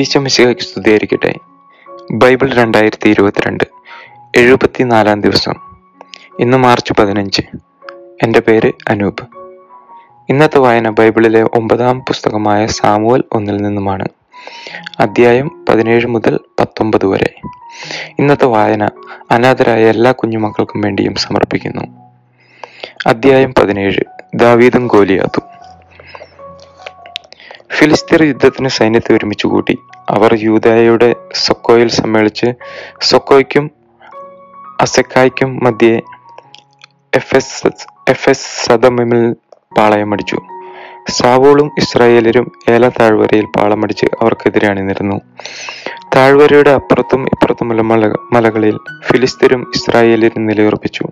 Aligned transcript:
ഈശ്വമിശിഹയ്ക്ക് 0.00 0.60
സ്തുതിയായിരിക്കട്ടെ 0.60 1.32
ബൈബിൾ 2.12 2.48
രണ്ടായിരത്തി 2.54 3.08
ഇരുപത്തിരണ്ട് 3.08 3.64
എഴുപത്തിനാലാം 4.36 5.18
ദിവസം 5.20 5.56
ഇന്ന് 6.40 6.56
മാർച്ച് 6.56 6.92
പതിനഞ്ച് 6.98 7.42
എൻ്റെ 8.22 8.40
പേര് 8.40 8.70
അനൂപ് 8.88 9.22
ഇന്നത്തെ 10.28 10.58
വായന 10.58 10.88
ബൈബിളിലെ 10.90 11.42
ഒമ്പതാം 11.54 11.98
പുസ്തകമായ 12.00 12.66
സാമുവൽ 12.66 13.22
ഒന്നിൽ 13.32 13.56
നിന്നുമാണ് 13.56 14.06
അധ്യായം 15.00 15.48
പതിനേഴ് 15.68 16.06
മുതൽ 16.06 16.34
പത്തൊമ്പത് 16.60 17.06
വരെ 17.06 17.30
ഇന്നത്തെ 18.18 18.46
വായന 18.46 18.84
അനാഥരായ 19.30 19.86
എല്ലാ 19.86 20.12
കുഞ്ഞുമക്കൾക്കും 20.12 20.80
വേണ്ടിയും 20.80 21.14
സമർപ്പിക്കുന്നു 21.16 21.84
അധ്യായം 23.06 23.52
പതിനേഴ് 23.58 24.02
ദാവീദും 24.34 24.86
ഗോലിയാത്തും 24.86 25.44
ഫിലിസ്തീർ 27.70 28.22
യുദ്ധത്തിന് 28.22 28.68
സൈന്യത്തെ 28.68 29.14
ഒരുമിച്ച് 29.14 29.46
കൂട്ടി 29.46 29.78
അവർ 30.10 30.34
യൂതായയുടെ 30.34 31.16
സൊക്കോയിൽ 31.34 31.88
സമ്മേളിച്ച് 31.88 32.48
സൊക്കോയ്ക്കും 33.02 33.70
അസക്കായ്ക്കും 34.80 35.60
മധ്യേ 35.64 36.00
എഫ് 37.12 37.36
എസ് 37.36 37.70
എഫ് 38.08 38.30
എസ് 38.30 38.66
സദമിൽ 38.66 39.34
പാളയമടിച്ചു 39.76 40.38
സാവോളും 41.10 41.72
ഇസ്രായേലരും 41.78 42.52
ഏല 42.70 42.88
താഴ്വരയിൽ 42.88 43.44
പാളമടിച്ച് 43.58 44.06
അവർക്കെതിരെ 44.20 44.68
അണിനിരുന്നു 44.68 45.16
താഴ്വരയുടെ 46.14 46.70
അപ്പുറത്തും 46.70 47.26
ഇപ്പുറത്തുമുള്ള 47.26 47.82
മല 47.82 48.12
മലകളിൽ 48.32 48.76
ഫിലിസ്തീരും 49.08 49.66
ഇസ്രായേലരും 49.74 50.46
നിലയുറപ്പിച്ചു 50.46 51.04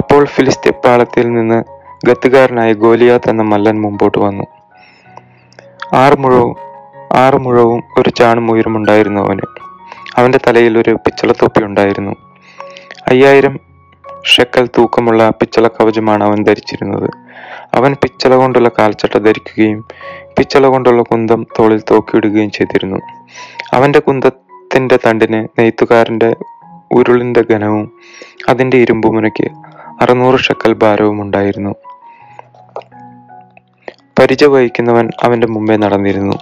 അപ്പോൾ 0.00 0.24
ഫിലിസ്തീൻ 0.24 0.72
പാളത്തിൽ 0.84 1.32
നിന്ന് 1.32 1.58
ഗത്തുകാരനായ 2.06 2.72
ഗോലിയാത്ത് 2.72 3.30
എന്ന 3.30 3.42
മല്ലൻ 3.42 3.80
മുമ്പോട്ട് 3.80 4.18
വന്നു 4.18 4.46
ആറുമുഴവും 5.94 6.56
ആറുമുഴവും 7.16 7.80
ഒരു 7.98 8.10
ചാണും 8.10 8.50
ഉയരമുണ്ടായിരുന്നു 8.50 9.22
അവന് 9.22 9.46
അവന്റെ 10.16 10.40
തലയിൽ 10.48 10.78
ഒരു 10.78 10.92
തൊപ്പി 11.32 11.64
ഉണ്ടായിരുന്നു 11.64 12.14
അയ്യായിരം 13.08 13.54
ഷെക്കൽ 14.24 14.64
തൂക്കമുള്ള 14.78 15.28
പിച്ചള 15.28 15.66
കവചമാണ് 15.66 16.24
അവൻ 16.24 16.42
ധരിച്ചിരുന്നത് 16.44 17.08
അവൻ 17.74 17.92
പിച്ചള 17.94 18.34
കൊണ്ടുള്ള 18.34 18.68
കാൽച്ചട്ട 18.78 19.16
ധരിക്കുകയും 19.18 19.80
പിച്ചള 20.38 20.66
കൊണ്ടുള്ള 20.66 21.02
കുന്തം 21.02 21.46
തോളിൽ 21.58 21.80
തോക്കിയിടുകയും 21.90 22.50
ചെയ്തിരുന്നു 22.50 22.98
അവന്റെ 23.74 23.98
കുന്തത്തിന്റെ 23.98 24.98
തണ്ടിന് 25.06 25.40
നെയ്ത്തുകാരന്റെ 25.58 26.30
ഉരുളിന്റെ 26.92 27.44
ഘനവും 27.50 27.86
അതിന്റെ 28.48 28.76
ഇരുമ്പുമുനയ്ക്ക് 28.76 29.46
അറുന്നൂറ് 30.02 30.38
ഷെക്കൽ 30.38 30.72
ഭാരവും 30.72 31.22
ഉണ്ടായിരുന്നു 31.22 31.72
പരിചയ 34.20 34.46
വഹിക്കുന്നവൻ 34.46 35.06
അവൻ്റെ 35.24 35.46
മുമ്പേ 35.46 35.76
നടന്നിരുന്നു 35.76 36.36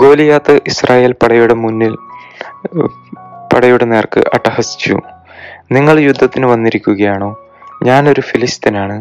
ഗോലിയാത്ത് 0.00 0.54
ഇസ്രായേൽ 0.66 1.12
പടയുടെ 1.12 1.54
മുന്നിൽ 1.54 1.94
പടയുടെ 3.54 3.84
നേർക്ക് 3.84 4.20
അട്ടഹസിച്ചു 4.34 4.96
നിങ്ങൾ 5.72 5.96
യുദ്ധത്തിന് 6.00 6.46
വന്നിരിക്കുകയാണോ 6.46 7.30
ഞാനൊരു 7.84 8.20
ഫിലിസ്തീനാണ് 8.20 8.96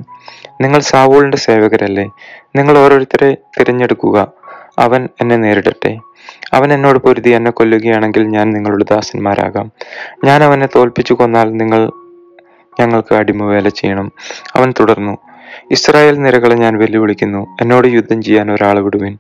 നിങ്ങൾ 0.62 0.80
സാവൂളിൻ്റെ 0.82 1.38
സേവകരല്ലേ 1.38 2.06
നിങ്ങൾ 2.56 2.78
ഓരോരുത്തരെ 2.78 3.30
തിരഞ്ഞെടുക്കുക 3.60 4.18
അവൻ 4.80 5.02
എന്നെ 5.22 5.38
നേരിടട്ടെ 5.38 5.92
അവൻ 6.54 6.74
എന്നോട് 6.74 7.00
പൊരുതി 7.00 7.30
എന്നെ 7.30 7.52
കൊല്ലുകയാണെങ്കിൽ 7.52 8.24
ഞാൻ 8.28 8.48
നിങ്ങളുടെ 8.54 8.86
ദാസന്മാരാകാം 8.92 9.68
ഞാൻ 10.26 10.44
അവനെ 10.44 10.68
തോൽപ്പിച്ചു 10.76 11.14
കൊന്നാൽ 11.14 11.50
നിങ്ങൾ 11.52 11.82
ഞങ്ങൾക്ക് 12.80 13.14
അടിമവേല 13.16 13.70
ചെയ്യണം 13.70 14.08
അവൻ 14.56 14.74
തുടർന്നു 14.80 15.16
ഇസ്രായേൽ 15.72 16.16
നിരകളെ 16.22 16.56
ഞാൻ 16.56 16.78
വെല്ലുവിളിക്കുന്നു 16.78 17.48
എന്നോട് 17.62 17.88
യുദ്ധം 17.88 18.22
ചെയ്യാൻ 18.22 18.52
ഒരാളെ 18.52 18.82
വിടുവിൻ 18.82 19.14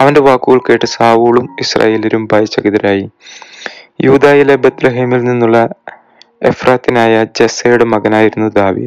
അവന്റെ 0.00 0.20
വാക്കുകൾ 0.20 0.60
കേട്ട് 0.60 0.86
സാവൂളും 0.86 1.48
ഇസ്രായേലരും 1.60 2.28
ഭയചകിതരായി 2.32 3.06
യൂതായിലെ 4.00 4.56
ബത്ലഹേമിൽ 4.56 5.22
നിന്നുള്ള 5.24 5.58
എഫ്രാത്തിനായ 6.42 7.24
ജസ്സയുടെ 7.36 7.84
മകനായിരുന്നു 7.84 8.48
ദാവി 8.48 8.86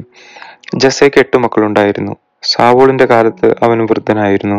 ജസ്സയ്ക്ക് 0.76 1.18
എട്ട് 1.18 1.38
മക്കളുണ്ടായിരുന്നു 1.38 2.14
സാവോളിന്റെ 2.44 3.06
കാലത്ത് 3.06 3.48
അവൻ 3.64 3.80
വൃദ്ധനായിരുന്നു 3.86 4.58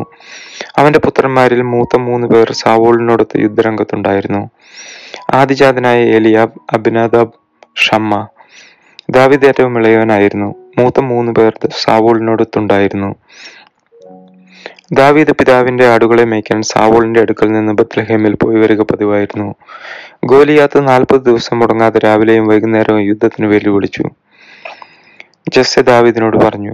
അവന്റെ 0.79 0.99
പുത്രന്മാരിൽ 0.99 1.61
മൂത്ത 1.63 1.97
മൂന്ന് 1.97 2.27
പേർ 2.27 2.53
സാവോളിനോടൊത്ത് 2.53 3.41
യുദ്ധരംഗത്തുണ്ടായിരുന്നു 3.41 4.41
ആദിജാതനായ 5.35 6.01
എലിയാബ് 6.11 6.61
അബിനാദാബ് 6.75 7.35
ഷമ്മ 7.77 8.13
ദാവിദ് 9.11 9.47
ഏറ്റവും 9.47 9.79
ഇളയവനായിരുന്നു 9.79 10.49
മൂത്ത 10.77 11.01
മൂന്ന് 11.01 11.33
പേർ 11.33 11.53
സാവോളിനോടൊത്തുണ്ടായിരുന്നു 11.85 13.11
ദാവീദ് 14.93 15.33
പിതാവിന്റെ 15.39 15.85
ആടുകളെ 15.89 16.25
മേയ്ക്കാൻ 16.25 16.63
സാവോളിന്റെ 16.63 17.21
അടുക്കൽ 17.21 17.49
നിന്ന് 17.53 17.73
ബത്ലഹേമിൽ 17.73 18.35
പോയി 18.35 18.57
വരിക 18.57 18.83
പതിവായിരുന്നു 18.83 19.49
ഗോലിയാത്ത് 20.25 20.89
നാൽപ്പത് 20.89 21.23
ദിവസം 21.25 21.59
മുടങ്ങാതെ 21.59 21.99
രാവിലെയും 21.99 22.47
വൈകുന്നേരവും 22.47 23.01
യുദ്ധത്തിന് 23.01 23.47
വെല്ലുവിളിച്ചു 23.47 24.05
ജസ് 25.53 25.81
ദാവീദിനോട് 25.81 26.37
പറഞ്ഞു 26.37 26.73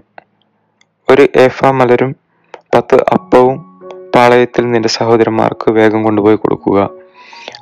ഒരു 1.08 1.28
ഏഫ 1.36 1.66
മലരും 1.72 2.12
പത്ത് 2.74 2.96
അപ്പവും 3.12 3.56
പാളയത്തിൽ 4.16 4.72
നിന്റെ 4.72 4.88
സഹോദരന്മാർക്ക് 4.88 5.70
വേഗം 5.70 6.00
കൊണ്ടുപോയി 6.02 6.36
കൊടുക്കുക 6.36 6.78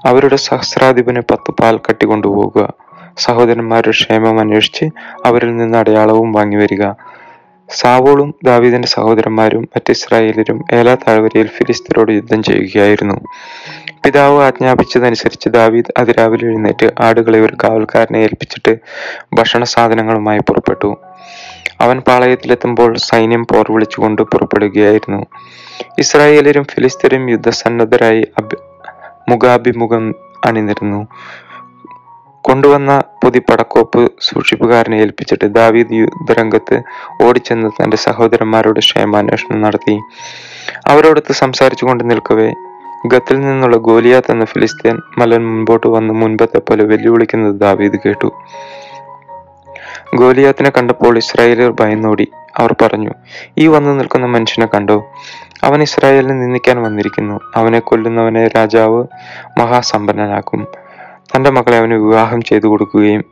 അവരുടെ 0.07 0.37
സഹസ്രാധിപന് 0.41 1.21
പത്ത് 1.33 1.51
പാൽ 1.51 1.77
കട്ടി 1.79 2.07
കൊണ്ടുപോകുക 2.07 2.63
സഹോദരന്മാരുടെ 3.17 3.91
ക്ഷേമം 3.91 4.41
അന്വേഷിച്ച് 4.41 4.87
അവരിൽ 5.25 5.57
നിന്ന് 5.57 5.79
അടയാളവും 5.79 6.33
വാങ്ങിവരിക 6.33 6.85
സാവോളും 7.69 8.35
ദാവീദിന്റെ 8.45 8.89
സഹോദരന്മാരും 8.89 9.63
മറ്റ് 9.63 9.91
ഇസ്രായേലരും 9.91 10.65
ഏലാ 10.73 10.95
താഴ്വരയിൽ 10.95 11.47
ഫിലിസ്തീനോട് 11.47 12.13
യുദ്ധം 12.13 12.43
ചെയ്യുകയായിരുന്നു 12.43 13.17
പിതാവ് 14.05 14.43
ആജ്ഞാപിച്ചതനുസരിച്ച് 14.43 15.49
ദാവീദ് 15.49 15.93
അതിരാവിലെ 15.99 16.47
എഴുന്നേറ്റ് 16.47 16.93
ആടുകളെ 17.01 17.41
ഒരു 17.41 17.57
കാവൽക്കാരനെ 17.65 18.19
ഏൽപ്പിച്ചിട്ട് 18.19 18.79
ഭക്ഷണ 19.35 19.65
സാധനങ്ങളുമായി 19.65 20.39
പുറപ്പെട്ടു 20.39 20.91
അവൻ 21.81 21.99
പാളയത്തിലെത്തുമ്പോൾ 22.01 22.97
സൈന്യം 22.99 23.47
പോർ 23.47 23.73
വിളിച്ചുകൊണ്ട് 23.73 24.23
പുറപ്പെടുകയായിരുന്നു 24.23 25.21
ഇസ്രായേലരും 25.99 26.65
ഫിലിസ്തീനും 26.65 27.31
യുദ്ധസന്നദ്ധരായി 27.31 28.27
അഭി 28.39 28.57
മുഖാഭിമുഖം 29.29 30.05
അണിനിരുന്നു 30.47 31.01
കൊണ്ടുവന്ന 32.45 32.93
പടക്കോപ്പ് 33.49 34.03
സൂക്ഷിപ്പുകാരനെ 34.21 34.97
ഏൽപ്പിച്ചിട്ട് 34.97 35.47
ദാവീദ് 35.55 35.95
യുദ്ധരംഗത്ത് 35.95 36.77
ഓടിച്ചെന്ന് 37.23 37.69
തന്റെ 37.79 37.97
സഹോദരന്മാരോട് 37.97 38.81
ക്ഷേമാന്വേഷണം 38.81 39.61
നടത്തി 39.63 39.95
അവരോടൊത്ത് 40.89 41.35
സംസാരിച്ചു 41.35 41.87
കൊണ്ട് 41.87 42.05
നിൽക്കവേ 42.11 42.49
ഗത്തിൽ 43.09 43.37
നിന്നുള്ള 43.41 43.77
ഗോലിയാത്ത് 43.77 44.31
എന്ന 44.31 44.45
ഫിലിസ്തീൻ 44.45 44.97
മലൻ 45.19 45.45
മുൻപോട്ട് 45.45 45.89
വന്ന് 45.89 46.15
മുൻപത്തെ 46.15 46.61
പോലെ 46.61 46.85
വെല്ലുവിളിക്കുന്നത് 46.85 47.55
ദാവീദ് 47.61 47.99
കേട്ടു 48.05 48.29
ഗോലിയാത്തിനെ 50.15 50.71
കണ്ടപ്പോൾ 50.71 51.15
ഇസ്രായേലർ 51.19 51.71
ഭയന്നോടി 51.81 52.27
അവർ 52.59 52.73
പറഞ്ഞു 52.83 53.13
ഈ 53.59 53.67
വന്നു 53.67 53.91
നിൽക്കുന്ന 53.91 54.27
മനുഷ്യനെ 54.27 54.67
കണ്ടോ 54.67 54.97
അവൻ 55.65 55.81
ഇസ്രായേലിനെ 55.83 56.35
നിന്ദിക്കാൻ 56.35 56.79
വന്നിരിക്കുന്നു 56.83 57.37
അവനെ 57.55 57.81
കൊല്ലുന്നവനെ 57.81 58.45
രാജാവ് 58.49 59.01
മഹാസമ്പന്നനാക്കും 59.59 60.63
തൻ്റെ 61.31 61.51
മകളെ 61.51 61.77
അവന് 61.77 61.97
വിവാഹം 61.97 62.41
ചെയ്തു 62.41 62.67
കൊടുക്കുകയും 62.67 63.23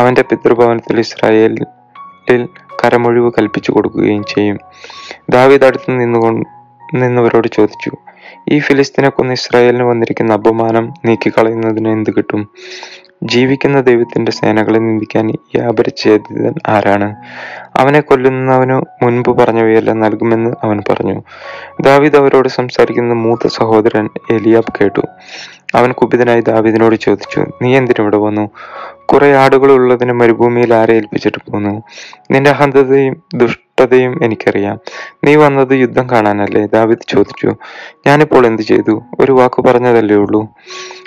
അവൻ്റെ 0.00 0.22
പിതൃഭവനത്തിൽ 0.22 0.98
ഇസ്രായേലിൽ 1.00 1.64
കരമൊഴിവ് 2.80 3.30
കൽപ്പിച്ചു 3.38 3.70
കൊടുക്കുകയും 3.72 4.22
ചെയ്യും 4.24 4.58
ദാവീദ് 5.30 5.66
അടുത്ത് 5.66 5.96
നിന്നുകൊണ്ട് 6.00 6.44
നിന്നവരോട് 6.96 7.48
ചോദിച്ചു 7.56 7.90
ഈ 8.50 8.58
ഫിലിസ്തീനെ 8.58 9.08
കൊന്ന് 9.08 9.32
ഇസ്രായേലിന് 9.32 9.84
വന്നിരിക്കുന്ന 9.84 10.32
അപമാനം 10.32 10.84
നീക്കിക്കളയുന്നതിന് 11.06 11.88
എന്ത് 11.88 12.10
കിട്ടും 12.10 12.42
ജീവിക്കുന്ന 13.22 13.78
ദൈവത്തിന്റെ 13.80 14.32
സേനകളെ 14.32 14.78
നിന്ദിക്കാൻ 14.78 15.26
ഈ 15.30 15.58
അപരിച്ഛേദിതൻ 15.60 16.54
ആരാണ് 16.68 17.08
അവനെ 17.80 18.00
കൊല്ലുന്നവനു 18.00 18.76
മുൻപ് 19.02 19.30
പറഞ്ഞവയെല്ലാം 19.40 19.98
നൽകുമെന്ന് 20.00 20.50
അവൻ 20.64 20.78
പറഞ്ഞു 20.90 21.16
ദാവിദ് 21.82 22.18
അവരോട് 22.18 22.48
സംസാരിക്കുന്ന 22.48 23.14
മൂത്ത 23.24 23.46
സഹോദരൻ 23.56 24.06
എലിയാബ് 24.30 24.74
കേട്ടു 24.78 25.04
അവൻ 25.74 25.90
കുപിതനായി 25.92 26.42
ദാവിദിനോട് 26.42 26.96
ചോദിച്ചു 27.00 27.40
നീ 27.62 27.70
എന്തിനിവിടെ 27.76 28.16
വന്നു 28.16 28.44
കുറെ 29.06 29.28
ആടുകൾ 29.36 29.70
ഉള്ളതിന് 29.72 30.12
മരുഭൂമിയിൽ 30.12 30.74
ആരെ 30.74 30.94
ഏൽപ്പിച്ചിട്ട് 30.94 31.40
പോന്നു 31.46 31.72
നിന്റെ 32.32 32.50
അഹന്തതയും 32.50 33.14
ദുഷ്ടതയും 33.34 34.12
എനിക്കറിയാം 34.24 34.76
നീ 35.24 35.36
വന്നത് 35.36 35.74
യുദ്ധം 35.74 36.06
കാണാനല്ലേ 36.10 36.62
ദാവിദ് 36.66 37.06
ചോദിച്ചു 37.08 37.50
ഞാനിപ്പോൾ 38.06 38.46
എന്ത് 38.46 38.62
ചെയ്തു 38.62 38.94
ഒരു 39.20 39.32
വാക്ക് 39.32 39.62
പറഞ്ഞതല്ലേ 39.62 40.16
ഉള്ളൂ 40.16 40.40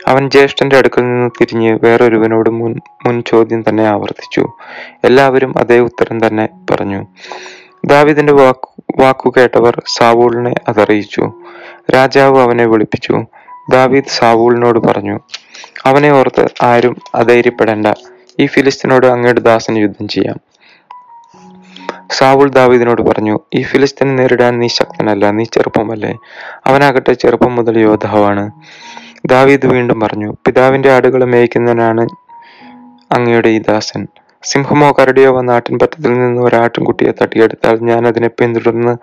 അവൻ 0.10 0.24
ജ്യേഷ്ഠന്റെ 0.30 0.76
അടുക്കൽ 0.78 1.02
നിന്ന് 1.02 1.30
തിരിഞ്ഞ് 1.30 1.72
വേറൊരുവനോട് 1.84 2.50
മുൻ 2.50 2.72
മുൻ 3.06 3.22
ചോദ്യം 3.22 3.62
തന്നെ 3.68 3.86
ആവർത്തിച്ചു 3.88 4.44
എല്ലാവരും 5.06 5.52
അതേ 5.58 5.78
ഉത്തരം 5.80 6.18
തന്നെ 6.26 6.46
പറഞ്ഞു 6.72 7.02
ദാവിദിന്റെ 7.88 8.34
വാക്കു 8.34 8.70
വാക്കു 9.00 9.30
കേട്ടവർ 9.38 9.76
സാവൂളിനെ 9.88 10.54
അതറിയിച്ചു 10.68 11.24
രാജാവ് 11.92 12.38
അവനെ 12.42 12.66
വിളിപ്പിച്ചു 12.66 13.16
ദാവീദ് 13.72 14.14
സാവൂളിനോട് 14.20 14.80
പറഞ്ഞു 14.80 15.16
അവനെ 15.86 16.10
ഓർത്ത് 16.12 16.46
ആരും 16.64 16.96
അധൈര്യപ്പെടേണ്ട 17.16 17.88
ഈ 18.40 18.46
ഫിലിസ്തീനോട് 18.46 19.08
അങ്ങയുടെ 19.08 19.42
ദാസന് 19.42 19.78
യുദ്ധം 19.78 20.08
ചെയ്യാം 20.08 20.38
സാവുൾ 22.12 22.48
ദാവീദിനോട് 22.52 23.02
പറഞ്ഞു 23.02 23.36
ഈ 23.54 23.64
ഫിലിസ്തീനെ 23.64 24.14
നേരിടാൻ 24.14 24.60
നീ 24.60 24.68
ശക്തനല്ല 24.68 25.32
നീ 25.32 25.44
ചെറുപ്പമല്ലേ 25.46 26.12
അവനാകട്ടെ 26.68 27.14
ചെറുപ്പം 27.14 27.56
മുതൽ 27.56 27.80
യോദ്ധാവാണ് 27.80 28.44
ദാവീദ് 29.32 29.68
വീണ്ടും 29.72 29.98
പറഞ്ഞു 30.00 30.30
പിതാവിന്റെ 30.46 30.90
ആടുകളെ 30.94 31.26
മേയ്ക്കുന്നവനാണ് 31.26 32.04
അങ്ങയുടെ 33.12 33.50
ഈ 33.50 33.60
ദാസൻ 33.68 34.02
സിംഹമോ 34.44 34.88
കരടിയോ 34.92 35.32
വന്ന 35.32 35.50
ആട്ടിൻപറ്റത്തിൽ 35.52 36.12
നിന്ന് 36.14 36.42
ഒരു 36.42 36.56
ആട്ടിൻകുട്ടിയെ 36.56 37.12
തട്ടിയെടുത്താൽ 37.20 37.76
ഞാൻ 37.82 38.02
അതിനെ 38.08 38.30
പിന്തുടർന്ന് 38.32 38.94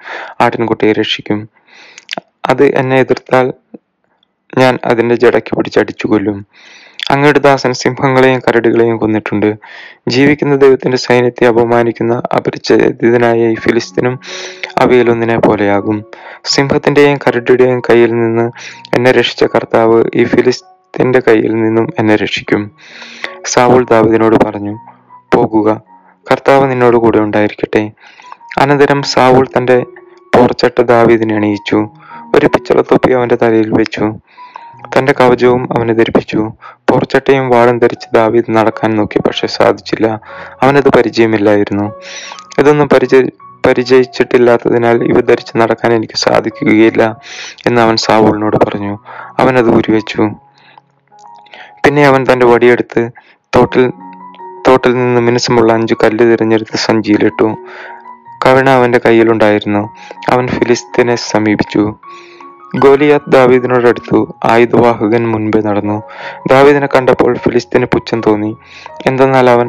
ആട്ടിൻകുട്ടിയെ 0.40 0.92
രക്ഷിക്കും 0.92 1.40
അത് 2.48 2.64
എന്നെ 2.74 2.96
എതിർത്താൽ 2.98 3.46
ഞാൻ 4.58 4.74
അതിന്റെ 4.84 5.16
ജടയ്ക്ക് 5.16 5.52
പിടിച്ചടിച്ചു 5.56 6.06
കൊല്ലും 6.06 6.38
അങ്ങയുടെ 7.10 7.38
ദാസൻ 7.38 7.72
സിംഹങ്ങളെയും 7.72 8.40
കരടുകളെയും 8.40 8.96
കൊന്നിട്ടുണ്ട് 8.98 9.48
ജീവിക്കുന്ന 10.08 10.54
ദൈവത്തിന്റെ 10.56 10.96
സൈന്യത്തെ 10.96 11.44
അപമാനിക്കുന്ന 11.46 12.14
അപരിചിതനായ 12.36 13.48
ഈ 13.48 13.54
ഫിലിസ്തീനും 13.54 14.14
അവയിലൊന്നിനെ 14.82 15.38
പോലെയാകും 15.38 15.98
സിംഹത്തിന്റെയും 16.44 17.16
കരടിയുടെയും 17.16 17.80
കയ്യിൽ 17.80 18.12
നിന്ന് 18.14 18.46
എന്നെ 18.96 19.12
രക്ഷിച്ച 19.12 19.44
കർത്താവ് 19.44 19.98
ഈ 20.14 20.24
ഫിലിസ്തീന്റെ 20.24 21.18
കയ്യിൽ 21.18 21.54
നിന്നും 21.62 21.86
എന്നെ 21.98 22.16
രക്ഷിക്കും 22.16 22.62
സാവുൾ 23.44 23.84
ദാവിദിനോട് 23.84 24.36
പറഞ്ഞു 24.44 24.74
പോകുക 25.32 25.68
കർത്താവ് 26.26 26.70
നിന്നോട് 26.70 26.96
കൂടെ 26.96 27.18
ഉണ്ടായിരിക്കട്ടെ 27.18 27.82
അനന്തരം 28.60 29.02
സാവുൾ 29.02 29.46
തന്റെ 29.56 29.76
പോർച്ചട്ട 30.36 30.80
ദാവീദിനെ 30.84 31.34
അണിയിച്ചു 31.36 31.78
ഒരു 32.34 32.46
പിച്ചളത്തൊപ്പി 32.46 33.10
അവന്റെ 33.12 33.36
തലയിൽ 33.36 33.70
വെച്ചു 33.72 34.06
തന്റെ 34.96 35.12
കവചവും 35.12 35.62
അവനെ 35.72 35.94
ധരിപ്പിച്ചു 35.94 36.40
പോർച്ചട്ടയും 36.88 37.48
വാളും 37.48 37.78
ധരിച്ച് 37.78 38.08
ദാവീദ് 38.14 38.54
നടക്കാൻ 38.56 38.90
നോക്കി 38.96 39.18
പക്ഷെ 39.26 39.46
സാധിച്ചില്ല 39.48 40.06
അവനത് 40.62 40.88
പരിചയമില്ലായിരുന്നു 40.96 41.86
ഇതൊന്നും 42.58 42.88
പരിചയ 42.88 43.22
പരിചയിച്ചിട്ടില്ലാത്തതിനാൽ 43.66 44.96
ഇവ 45.02 45.20
ധരിച്ച് 45.20 45.54
നടക്കാൻ 45.58 45.90
എനിക്ക് 45.92 46.14
സാധിക്കുകയില്ല 46.16 47.02
എന്ന് 47.66 47.80
അവൻ 47.80 47.96
സാവൂളിനോട് 47.96 48.56
പറഞ്ഞു 48.56 48.92
അവനത് 49.40 49.70
ഉരുവെച്ചു 49.70 50.22
പിന്നെ 51.84 52.02
അവൻ 52.06 52.22
തൻ്റെ 52.24 52.46
വടിയെടുത്ത് 52.46 53.02
തോട്ടിൽ 53.52 53.84
തോട്ടിൽ 54.68 54.92
നിന്ന് 54.92 55.20
മിനുസമുള്ള 55.20 55.70
അഞ്ചു 55.72 55.94
കല്ല് 56.04 56.24
തിരഞ്ഞെടുത്ത് 56.24 56.76
സഞ്ചിയിലിട്ടു 56.78 57.46
കവിണ 58.44 58.68
അവൻ്റെ 58.70 58.98
കയ്യിലുണ്ടായിരുന്നു 59.06 59.82
അവൻ 60.32 60.44
ഫിലിസ്തീനെ 60.48 61.14
സമീപിച്ചു 61.14 61.84
ഗോലിയാത്ത് 62.76 63.30
ദാവീദിനോടടുത്തു 63.30 64.18
ആയുധവാഹകൻ 64.44 65.26
മുൻപേ 65.26 65.60
നടന്നു 65.60 66.02
ദാവീദിനെ 66.48 66.86
കണ്ടപ്പോൾ 66.86 67.36
ഫിലിസ്തീന് 67.36 67.84
പുച്ഛം 67.84 68.20
തോന്നി 68.20 68.56
എന്തെന്നാൽ 69.06 69.50
അവൻ 69.50 69.69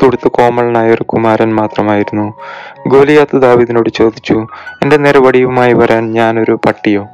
തുടുത്ത് 0.02 0.28
കോമളനായ 0.28 0.90
ഒരു 0.90 1.04
കുമാരൻ 1.04 1.54
മാത്രമായിരുന്നു 1.54 2.34
ഗോലിയാത്ത് 2.88 3.36
ദാവീദിനോട് 3.36 3.90
ചോദിച്ചു 3.94 4.36
എൻ്റെ 4.82 4.96
നേർവടിയുമായി 4.96 5.72
വരാൻ 5.72 6.12
ഞാനൊരു 6.12 6.58
പട്ടിയോ 6.66 7.06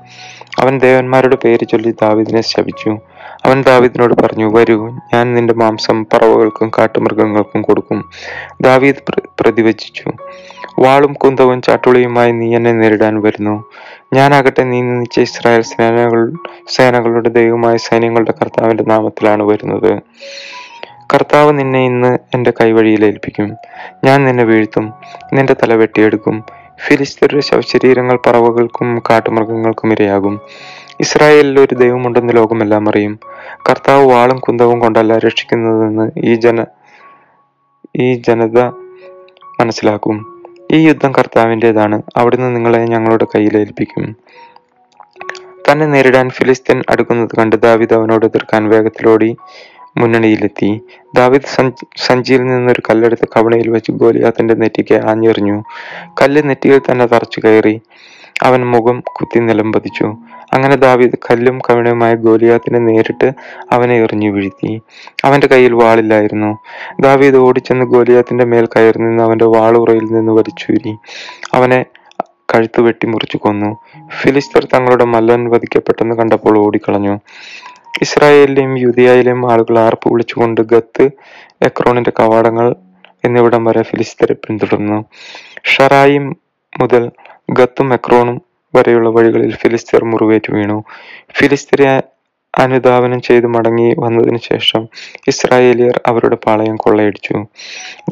അവൻ 0.58 0.78
ദേവന്മാരുടെ 0.78 1.36
പേര് 1.44 1.68
ചൊല്ലി 1.68 1.90
ദാവീദിനെ 2.00 2.40
ശപിച്ചു 2.40 2.98
അവൻ 3.44 3.58
ദാവീദിനോട് 3.62 4.14
പറഞ്ഞു 4.14 4.46
വരൂ 4.54 4.76
ഞാൻ 5.12 5.26
നിന്റെ 5.34 5.54
മാംസം 5.54 5.98
പറവകൾക്കും 6.04 6.68
കാട്ടുമൃഗങ്ങൾക്കും 6.76 7.60
കൊടുക്കും 7.62 8.00
ദാവീദ് 8.62 9.02
പ്രതിവചിച്ചു 9.40 10.06
വാളും 10.78 11.12
കുന്തവും 11.14 11.58
ചാട്ടുളിയുമായി 11.62 12.32
നീ 12.32 12.48
എന്നെ 12.54 12.72
നേരിടാൻ 12.72 13.14
വരുന്നു 13.20 13.54
ഞാനാകട്ടെ 14.14 14.64
നീ 14.64 14.78
നിശ്ചയ 14.90 15.22
ഇസ്രായേൽ 15.22 15.64
സേനകൾ 15.70 16.22
സേനകളുടെ 16.68 17.30
ദൈവമായ 17.30 17.76
സൈന്യങ്ങളുടെ 17.78 18.34
കർത്താവിന്റെ 18.34 18.84
നാമത്തിലാണ് 18.84 19.44
വരുന്നത് 19.44 19.90
കർത്താവ് 21.12 21.50
നിന്നെ 21.58 21.80
ഇന്ന് 21.84 22.12
എൻ്റെ 22.34 22.50
കൈവഴിയിൽ 22.50 23.02
ഏൽപ്പിക്കും 23.04 23.48
ഞാൻ 24.04 24.18
നിന്നെ 24.24 24.44
വീഴ്ത്തും 24.44 24.86
നിന്റെ 25.34 25.54
തല 25.54 25.74
വെട്ടിയെടുക്കും 25.74 26.36
ഫിലിസ്തീരുടെ 26.80 27.42
ശവശരീരങ്ങൾ 27.42 28.16
പറവകൾക്കും 28.26 28.88
കാട്ടുമൃഗങ്ങൾക്കും 29.08 29.92
ഇരയാകും 29.92 30.34
ഇസ്രായേലിൽ 31.00 31.60
ഒരു 31.60 31.74
ദൈവമുണ്ടെന്ന് 31.74 32.32
ലോകമെല്ലാം 32.36 32.88
അറിയും 32.88 33.18
കർത്താവ് 33.68 34.04
വാളും 34.12 34.38
കുന്തവും 34.38 34.78
കൊണ്ടല്ല 34.78 35.18
രക്ഷിക്കുന്നതെന്ന് 35.18 36.06
ഈ 36.24 36.34
ജന 36.34 36.64
ഈ 37.98 38.08
ജനത 38.14 38.58
മനസ്സിലാക്കും 39.60 40.16
ഈ 40.72 40.78
യുദ്ധം 40.86 41.12
കർത്താവിൻ്റെതാണ് 41.12 42.02
അവിടുന്ന് 42.16 42.56
നിങ്ങളെ 42.56 42.78
ഞങ്ങളുടെ 42.84 43.24
കയ്യിൽ 43.24 43.56
ഏൽപ്പിക്കും 43.56 44.16
തന്നെ 45.68 45.86
നേരിടാൻ 45.86 46.28
ഫിലിസ്തീൻ 46.28 46.82
അടുക്കുന്നത് 46.90 47.32
കണ്ട് 47.38 47.56
ദാവിദ് 47.62 47.94
അവനോട് 47.94 48.26
എതിർക്കാൻ 48.26 48.68
വേഗത്തിലോടി 48.68 49.30
മുന്നണിയിലെത്തി 49.98 50.70
ദാവിദ് 51.16 51.50
സഞ്ചിയിൽ 51.96 52.42
നിന്നൊരു 52.42 52.82
കല്ലെടുത്ത് 52.90 53.28
കവണയിൽ 53.36 53.68
വെച്ച് 53.68 53.92
ഗോലിയാത്തിന്റെ 53.92 54.54
നെറ്റിക്ക് 54.54 54.94
ആഞ്ഞെറിഞ്ഞു 54.94 55.56
കല്ല് 56.22 56.42
നെറ്റിയിൽ 56.48 56.80
തന്നെ 56.90 57.06
തറച്ചു 57.06 57.40
കയറി 57.44 57.74
അവൻ 58.44 58.60
മുഖം 58.66 58.96
കുത്തി 59.12 59.38
നിലം 59.40 59.68
പതിച്ചു 59.72 60.06
അങ്ങനെ 60.54 60.76
ദാവീദ് 60.76 61.16
കല്ലും 61.26 61.56
കവിണയുമായ 61.58 62.12
ഗോലിയാത്തിനെ 62.14 62.78
നേരിട്ട് 62.78 63.28
അവനെ 63.72 63.96
എറിഞ്ഞു 63.98 64.30
വീഴ്ത്തി 64.30 64.72
അവന്റെ 65.24 65.46
കയ്യിൽ 65.46 65.74
വാളില്ലായിരുന്നു 65.74 66.50
ദാവീദ് 67.00 67.38
ഓടിച്ചെന്ന് 67.38 67.86
ഗോലിയാത്തിന്റെ 67.86 68.44
മേൽ 68.44 68.66
കയറി 68.66 69.00
നിന്ന് 69.02 69.22
അവന്റെ 69.22 69.48
വാളുറയിൽ 69.56 70.06
നിന്ന് 70.08 70.32
വലിച്ചൂരി 70.32 70.94
അവനെ 71.54 71.80
കഴുത്തു 72.52 73.06
മുറിച്ചു 73.06 73.38
കൊന്നു 73.38 73.70
ഫിലിസ്തർ 74.18 74.64
തങ്ങളുടെ 74.64 75.04
മല്ലൻ 75.04 75.42
വധിക്കപ്പെട്ടെന്ന് 75.48 76.14
കണ്ടപ്പോൾ 76.14 76.56
ഓടിക്കളഞ്ഞു 76.58 77.16
ഇസ്രായേലിലെയും 78.02 78.72
യുദിയായിലെയും 78.78 79.40
ആളുകൾ 79.50 79.76
ആർപ്പ് 79.78 80.08
വിളിച്ചുകൊണ്ട് 80.12 80.60
ഗത്ത് 80.62 81.04
എക്രോണിന്റെ 81.62 82.12
കവാടങ്ങൾ 82.20 82.66
എന്നിവിടം 83.24 83.62
വരെ 83.64 83.82
ഫിലിസ്തരെ 83.82 84.34
പിന്തുടർന്നു 84.34 84.98
ഷറായിം 85.72 86.26
മുതൽ 86.78 87.04
ഖത്തും 87.60 87.94
എക്രോണും 87.94 88.36
വരെയുള്ള 88.74 89.08
വഴികളിൽ 89.08 89.52
ഫിലിസ്തീർ 89.54 90.02
മുറിവേറ്റ് 90.04 90.52
വീണു 90.52 90.78
ഫിലിസ്തീനെ 91.36 91.92
അനുധാവനം 92.54 93.20
ചെയ്ത് 93.20 93.46
മടങ്ങി 93.46 93.88
വന്നതിന് 93.98 94.40
ശേഷം 94.42 94.82
ഇസ്രായേലിയർ 95.28 95.96
അവരുടെ 96.06 96.36
പാളയം 96.46 96.76
കൊള്ളയടിച്ചു 96.76 97.34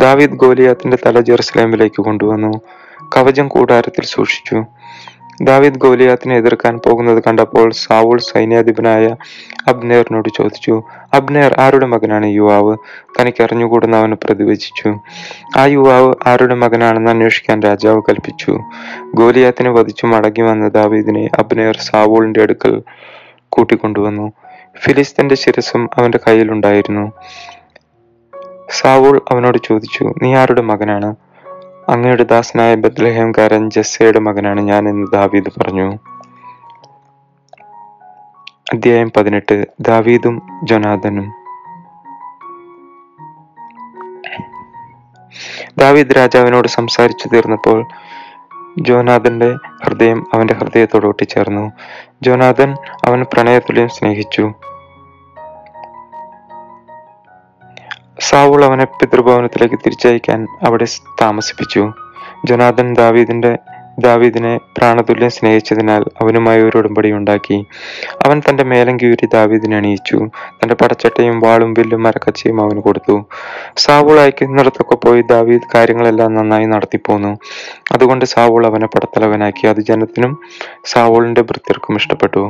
ദാവീദ് 0.00 0.37
ഗോലിയാത്തിന്റെ 0.37 0.99
തല 1.07 1.21
ജെറുസലേമിലേക്ക് 1.21 2.03
കൊണ്ടുവന്നു 2.03 2.53
കവചം 3.15 3.49
കൂടാരത്തിൽ 3.49 4.05
സൂക്ഷിച്ചു 4.07 4.59
ദാവീദ് 5.45 5.79
ഗോലിയാത്തിനെ 5.79 6.37
എതിർക്കാൻ 6.37 6.79
പോകുന്നത് 6.79 7.23
കണ്ടപ്പോൾ 7.23 7.73
സാവുൾ 7.75 8.19
സൈന്യാധിപനായ 8.19 9.07
അബ്നേറിനോട് 9.69 10.29
ചോദിച്ചു 10.29 10.75
അബ്നേർ 11.15 11.61
ആരുടെ 11.61 11.87
മകനാണ് 11.87 12.27
യുവാവ് 12.27 12.75
തനിക്ക് 13.19 13.43
അറിഞ്ഞുകൂടുന്ന 13.43 13.97
അവന് 13.97 14.15
പ്രതിവചിച്ചു 14.15 14.91
ആ 15.57 15.65
യുവാവ് 15.67 16.15
ആരുടെ 16.27 16.55
മകനാണെന്ന് 16.55 17.11
അന്വേഷിക്കാൻ 17.11 17.63
രാജാവ് 17.63 18.01
കൽപ്പിച്ചു 18.01 18.55
ഗോലിയാത്തിനെ 19.15 19.71
വധിച്ചു 19.71 20.07
മടങ്ങി 20.07 20.41
വന്ന 20.43 20.69
ദാവീദിനെ 20.69 21.31
അബ്നേർ 21.39 21.77
സാവുളിന്റെ 21.81 22.43
അടുക്കൽ 22.43 22.83
കൂട്ടിക്കൊണ്ടുവന്നു 23.49 24.33
ഫിലിസ്തന്റെ 24.77 25.35
ശിരസും 25.35 25.89
അവന്റെ 25.99 26.19
കയ്യിലുണ്ടായിരുന്നു 26.27 27.05
സാവുൾ 28.71 29.21
അവനോട് 29.31 29.59
ചോദിച്ചു 29.59 30.05
നീ 30.23 30.35
ആരുടെ 30.35 30.61
മകനാണ് 30.63 31.09
അങ്ങയുടെ 31.87 32.25
ദാസനായ 32.25 32.75
ബദ്ലഹേംകാരൻ 32.75 33.65
ജസ്സയുടെ 33.71 34.21
മകനാണ് 34.21 34.61
ഞാൻ 34.61 34.85
എന്ന് 34.89 35.07
ദാവീദ് 35.13 35.51
പറഞ്ഞു 35.57 35.89
അധ്യായം 38.73 39.11
പതിനെട്ട് 39.17 39.57
ദാവീദും 39.81 40.37
ജൊനാഥനും 40.65 41.27
ദാവീദ് 45.77 46.17
രാജാവിനോട് 46.17 46.69
സംസാരിച്ചു 46.69 47.29
തീർന്നപ്പോൾ 47.29 47.79
ജോനാഥന്റെ 48.79 49.51
ഹൃദയം 49.85 50.19
അവന്റെ 50.33 50.55
ഹൃദയത്തോട് 50.55 51.07
ഒട്ടിച്ചേർന്നു 51.07 51.65
ജോനാഥൻ 52.23 52.71
അവൻ 53.07 53.21
പ്രണയത്തിലും 53.33 53.89
സ്നേഹിച്ചു 53.89 54.45
സാവുൾ 58.27 58.65
അവനെ 58.65 58.85
പിതൃഭവനത്തിലേക്ക് 58.85 59.79
തിരിച്ചയക്കാൻ 59.85 60.47
അവിടെ 60.63 60.87
താമസിപ്പിച്ചു 61.23 61.83
ജനാദൻ 62.47 62.95
ദാവീദിന്റെ 62.95 63.59
ദാവീദിനെ 64.01 64.59
പ്രാണതുല്യം 64.79 65.31
സ്നേഹിച്ചതിനാൽ 65.31 66.03
അവനുമായി 66.21 66.61
ഒരു 66.61 66.77
ഉടമ്പടി 66.79 67.11
ഉണ്ടാക്കി 67.13 67.65
അവൻ 68.27 68.43
തന്റെ 68.49 68.65
മേലങ്കി 68.65 69.09
ദാവീദിനെ 69.27 69.77
അണിയിച്ചു 69.77 70.19
തന്റെ 70.59 70.75
പടച്ചട്ടയും 70.75 71.41
വാളും 71.41 71.75
വില്ലും 71.75 72.03
മരക്കച്ചയും 72.03 72.61
അവന് 72.61 72.81
കൊടുത്തു 72.81 73.17
സാവുൾ 73.77 74.19
അയക്കുന്നിടത്തൊക്കെ 74.21 74.97
പോയി 74.97 75.23
ദാവീദ് 75.23 75.69
കാര്യങ്ങളെല്ലാം 75.75 76.35
നന്നായി 76.35 76.65
നടത്തിപ്പോന്നു 76.65 77.33
അതുകൊണ്ട് 77.93 78.25
സാവുൾ 78.25 78.67
അവനെ 78.67 78.87
പടത്തലവനാക്കി 78.87 79.67
അത് 79.67 79.81
ജനത്തിനും 79.81 80.35
സാവുളിന്റെ 80.85 81.43
ഭൃത്യർക്കും 81.43 81.97
ഇഷ്ടപ്പെട്ടു 81.97 82.45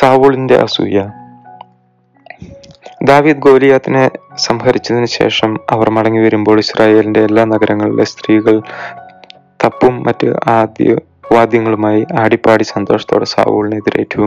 സാവുളിന്റെ 0.00 0.56
അസൂയ 0.58 1.25
ദാവീദ് 3.06 3.42
ഗോലിയാത്തിനെ 3.44 4.04
സംഹരിച്ചതിനു 4.44 5.08
ശേഷം 5.16 5.50
അവർ 5.70 5.86
മടങ്ങി 5.90 6.20
വരുമ്പോൾ 6.20 6.56
ഇസ്രായേലിന്റെ 6.60 7.20
എല്ലാ 7.20 7.42
നഗരങ്ങളിലെ 7.44 8.04
സ്ത്രീകൾ 8.04 8.56
തപ്പും 9.60 9.94
മറ്റ് 10.06 10.28
ആദ്യ 10.54 10.88
വാദ്യങ്ങളുമായി 11.32 12.02
ആടിപ്പാടി 12.18 12.64
സന്തോഷത്തോടെ 12.68 13.26
സാവൂളിനെതിരേറ്റു 13.26 14.24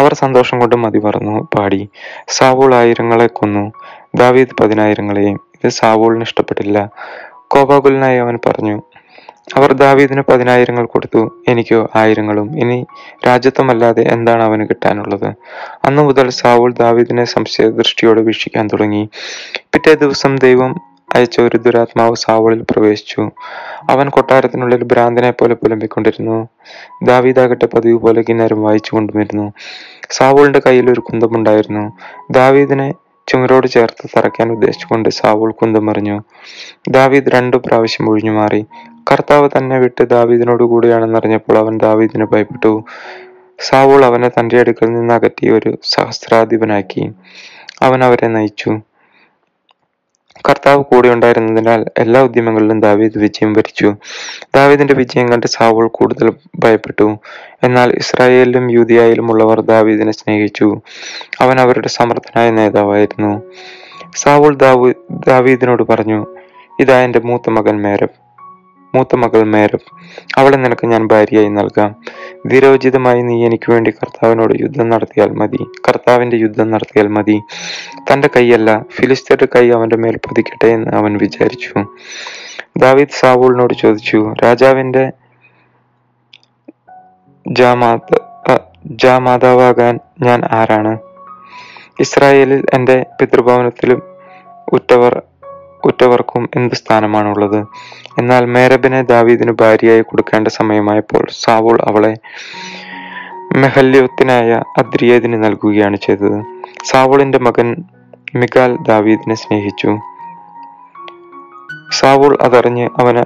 അവർ 0.00 0.14
സന്തോഷം 0.14 0.58
കൊണ്ട് 0.58 0.76
മതി 0.76 1.00
പറന്നു 1.00 1.36
പാടി 1.54 1.80
സാവൂൾ 2.28 2.72
ആയിരങ്ങളെ 2.74 3.28
കൊന്നു 3.30 3.64
ദാവീദ് 4.16 4.58
പതിനായിരങ്ങളെയും 4.60 5.36
ഇത് 5.58 5.72
സാവൂളിന് 5.72 6.26
ഇഷ്ടപ്പെട്ടില്ല 6.28 6.78
കോപാകുലനായി 7.48 8.18
അവൻ 8.18 8.36
പറഞ്ഞു 8.46 8.76
അവർ 9.56 9.70
ദാവീദിന് 9.74 10.22
പതിനായിരങ്ങൾ 10.22 10.84
കൊടുത്തു 10.84 11.22
എനിക്കോ 11.48 11.80
ആയിരങ്ങളും 11.96 12.48
ഇനി 12.56 12.78
രാജ്യത്വമല്ലാതെ 13.26 14.02
എന്താണ് 14.10 14.42
അവന് 14.42 14.64
കിട്ടാനുള്ളത് 14.64 15.28
അന്നു 15.84 16.02
മുതൽ 16.02 16.28
സാവുൾ 16.34 16.72
ദാവീദിനെ 16.74 17.24
ദൃഷ്ടിയോടെ 17.78 18.22
വീക്ഷിക്കാൻ 18.22 18.66
തുടങ്ങി 18.66 19.02
പിറ്റേ 19.72 19.94
ദിവസം 19.94 20.34
ദൈവം 20.36 20.72
അയച്ച 21.08 21.36
ഒരു 21.40 21.56
ദുരാത്മാവ് 21.56 22.16
സാവളിൽ 22.16 22.60
പ്രവേശിച്ചു 22.62 23.22
അവൻ 23.90 24.06
കൊട്ടാരത്തിനുള്ളിൽ 24.08 24.82
ഭ്രാന്തനെ 24.84 25.30
പോലെ 25.30 25.54
പുലമ്പിക്കൊണ്ടിരുന്നു 25.54 26.36
ദാവീദാകട്ടെ 27.04 27.66
പതിവ് 27.66 27.98
പോലെ 27.98 28.22
കിന്നരം 28.22 28.60
വായിച്ചു 28.62 28.92
കൊണ്ടുവരുന്നു 28.96 29.46
സാവോളിന്റെ 30.10 30.60
കയ്യിൽ 30.66 30.86
ഒരു 30.90 31.00
കുന്തമുണ്ടായിരുന്നു 31.00 31.84
ദാവീദിനെ 32.30 32.88
ചുമരോട് 33.30 33.66
ചേർത്ത് 33.66 34.04
തറയ്ക്കാൻ 34.14 34.48
ഉദ്ദേശിച്ചുകൊണ്ട് 34.52 35.08
സാവൂൾ 35.18 35.50
കുന്തമറിഞ്ഞു 35.52 36.16
ദാവീദ് 36.90 37.32
രണ്ടു 37.34 37.58
പ്രാവശ്യം 37.58 38.06
ഒഴിഞ്ഞു 38.08 38.32
മാറി 38.32 38.60
കർത്താവ് 39.10 39.46
തന്നെ 39.48 39.76
വിട്ട് 39.78 40.04
ദാവീദിനോട് 40.10 40.64
കൂടിയാണെന്നറിഞ്ഞപ്പോൾ 40.64 41.56
അവൻ 41.58 41.74
ദാവീദിനെ 41.78 42.26
ഭയപ്പെട്ടു 42.26 42.72
സാവുൾ 43.58 44.02
അവനെ 44.04 44.28
തൻ്റെ 44.28 44.58
അടുക്കൽ 44.58 44.88
നിന്ന് 44.92 45.14
അകറ്റി 45.14 45.46
ഒരു 45.50 45.70
സഹസ്രാധിപനാക്കി 45.90 47.02
അവൻ 47.82 48.00
അവരെ 48.04 48.28
നയിച്ചു 48.28 48.70
കർത്താവ് 50.44 50.82
കൂടെ 50.82 51.08
ഉണ്ടായിരുന്നതിനാൽ 51.08 51.80
എല്ലാ 51.98 52.20
ഉദ്യമങ്ങളിലും 52.22 52.78
ദാവീദ് 52.80 53.18
വിജയം 53.18 53.50
വരിച്ചു 53.52 53.88
ദാവീദിന്റെ 54.54 54.94
വിജയം 54.94 55.26
കണ്ട് 55.28 55.46
സാവുൾ 55.46 55.86
കൂടുതൽ 55.88 56.28
ഭയപ്പെട്ടു 56.58 57.06
എന്നാൽ 57.64 57.90
ഇസ്രായേലിലും 57.98 58.66
ഉള്ളവർ 59.26 59.60
ദാവീദിനെ 59.64 60.12
സ്നേഹിച്ചു 60.12 60.68
അവൻ 61.40 61.58
അവരുടെ 61.60 61.92
സമർത്ഥനായ 61.98 62.48
നേതാവായിരുന്നു 62.50 63.32
സാവുൾ 64.16 64.54
ദാവൂ 64.56 64.88
ദാവീദിനോട് 65.26 65.82
പറഞ്ഞു 65.82 66.20
ഇതാ 66.80 66.96
എൻ്റെ 67.00 67.20
മൂത്ത 67.24 67.50
മകൻ 67.50 67.76
മേരബ് 67.82 68.16
മൂത്ത 68.94 69.16
മകൾ 69.16 69.40
മേരബ് 69.44 69.88
അവളെ 70.38 70.56
നിനക്ക് 70.56 70.86
ഞാൻ 70.86 71.02
ഭാര്യയായി 71.06 71.50
നൽകാം 71.50 71.90
വിരോചിതമായി 72.44 73.22
നീ 73.22 73.44
എനിക്ക് 73.44 73.72
വേണ്ടി 73.72 73.90
കർത്താവിനോട് 73.90 74.54
യുദ്ധം 74.60 74.88
നടത്തിയാൽ 74.90 75.30
മതി 75.32 75.58
കർത്താവിന്റെ 75.88 76.36
യുദ്ധം 76.36 76.70
നടത്തിയാൽ 76.70 77.06
മതി 77.06 77.36
തന്റെ 78.10 78.28
കൈയല്ല 78.36 78.82
ഫിലിസ്തീന്റെ 78.96 79.48
കൈ 79.56 79.70
അവന്റെ 79.70 79.96
മേൽ 79.96 80.16
പതിക്കട്ടെ 80.16 80.66
എന്ന് 80.66 80.90
അവൻ 80.96 81.16
വിചാരിച്ചു 81.16 81.74
ദാവീദ് 82.78 83.10
സാവൂളിനോട് 83.10 83.74
ചോദിച്ചു 83.74 84.34
രാജാവിന്റെ 84.44 85.12
ജാമാതാവാകാൻ 89.00 90.00
ഞാൻ 90.22 90.40
ആരാണ് 90.50 90.98
ഇസ്രായേലിൽ 92.00 92.64
എൻ്റെ 92.74 93.06
പിതൃഭവനത്തിലും 93.20 94.02
ഉറ്റവർ 94.72 95.22
ഉറ്റവർക്കും 95.84 96.48
എന്ത് 96.56 96.74
സ്ഥാനമാണുള്ളത് 96.74 97.66
എന്നാൽ 98.18 98.44
മേരബിനെ 98.44 99.02
ദാവീദിന് 99.02 99.52
ഭാര്യയായി 99.60 100.00
കൊടുക്കേണ്ട 100.00 100.48
സമയമായപ്പോൾ 100.48 101.26
സാവൂൾ 101.32 101.78
അവളെ 101.88 102.12
മെഹല്യത്തിനായ 103.52 104.62
അദ്രിയേദിന് 104.78 105.44
നൽകുകയാണ് 105.44 105.96
ചെയ്തത് 105.96 106.38
സാവൂളിന്റെ 106.84 107.38
മകൻ 107.38 107.68
മികാൽ 108.34 108.76
ദാവീദിനെ 108.82 109.34
സ്നേഹിച്ചു 109.34 109.90
സാവൂൾ 111.90 112.38
അതറിഞ്ഞ് 112.42 112.88
അവന് 112.98 113.22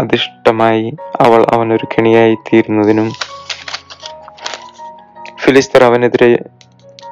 അധിഷ്ഠമായി 0.00 0.96
അവൾ 1.20 1.40
അവനൊരു 1.52 1.86
കെണിയായി 1.94 2.34
തീരുന്നതിനും 2.34 3.08
ഫിലിസ്തർ 5.42 5.82
അവനെതിരെ 5.82 6.28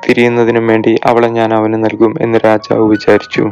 തിരിയുന്നതിനും 0.06 0.66
വേണ്ടി 0.66 0.98
അവളെ 1.06 1.28
ഞാൻ 1.28 1.54
അവന് 1.54 1.84
നൽകും 1.84 2.12
എന്ന് 2.20 2.38
രാജാവ് 2.44 2.84
വിചാരിച്ചു 2.86 3.44